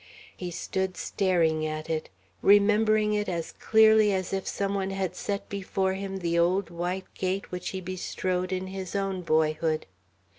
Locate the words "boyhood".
9.21-9.85